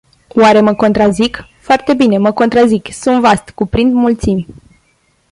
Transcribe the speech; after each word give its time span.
Oare 0.29 0.59
mă 0.61 0.73
contrazic? 0.75 1.43
Foarte 1.59 1.93
bine, 1.93 2.17
mă 2.17 2.31
contrazic. 2.31 2.91
Sunt 2.93 3.21
vast, 3.21 3.49
cuprind 3.49 3.93
mulțimi. 3.93 4.47